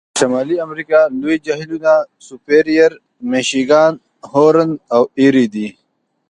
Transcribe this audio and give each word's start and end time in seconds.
د 0.13 0.15
شمالي 0.21 0.55
امریکا 0.67 0.99
لوی 1.21 1.37
جهیلونه 1.45 1.93
سوپریر، 2.27 2.91
میشیګان، 3.29 3.93
هورن 4.31 4.71
او 4.95 5.01
ایري 5.21 5.45
دي. 5.53 5.67